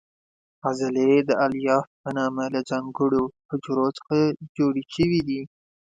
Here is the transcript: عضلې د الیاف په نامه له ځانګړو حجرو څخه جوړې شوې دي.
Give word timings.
عضلې 0.67 1.09
د 1.27 1.29
الیاف 1.45 1.85
په 2.01 2.09
نامه 2.17 2.43
له 2.53 2.59
ځانګړو 2.69 3.23
حجرو 3.49 3.87
څخه 3.97 4.15
جوړې 4.57 4.83
شوې 4.95 5.21
دي. 5.27 5.41